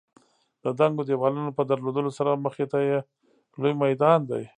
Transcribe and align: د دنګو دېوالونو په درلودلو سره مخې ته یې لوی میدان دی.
د 0.63 0.65
دنګو 0.79 1.03
دېوالونو 1.09 1.51
په 1.57 1.63
درلودلو 1.69 2.11
سره 2.17 2.41
مخې 2.45 2.65
ته 2.71 2.79
یې 2.87 2.97
لوی 3.61 3.73
میدان 3.83 4.19
دی. 4.29 4.43